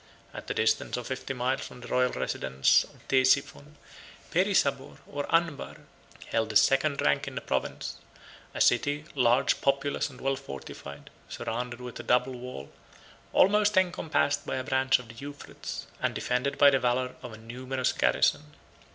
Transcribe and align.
At 0.33 0.47
the 0.47 0.55
distance 0.55 0.97
of 0.97 1.05
fifty 1.05 1.35
miles 1.35 1.61
from 1.61 1.81
the 1.81 1.87
royal 1.87 2.09
residence 2.11 2.85
of 2.85 3.07
Ctesiphon, 3.07 3.75
Perisabor, 4.31 4.95
5711 5.05 5.05
or 5.05 5.31
Anbar, 5.31 5.75
held 6.25 6.49
the 6.49 6.55
second 6.55 7.01
rank 7.03 7.27
in 7.27 7.35
the 7.35 7.39
province; 7.41 7.97
a 8.55 8.59
city, 8.61 9.05
large, 9.13 9.61
populous, 9.61 10.09
and 10.09 10.19
well 10.19 10.35
fortified, 10.35 11.11
surrounded 11.29 11.79
with 11.79 11.99
a 11.99 12.03
double 12.03 12.33
wall, 12.33 12.71
almost 13.31 13.77
encompassed 13.77 14.43
by 14.43 14.55
a 14.55 14.63
branch 14.63 14.97
of 14.97 15.07
the 15.07 15.13
Euphrates, 15.13 15.85
and 16.01 16.15
defended 16.15 16.57
by 16.57 16.71
the 16.71 16.79
valor 16.79 17.13
of 17.21 17.31
a 17.33 17.37
numerous 17.37 17.91
garrison. 17.93 18.55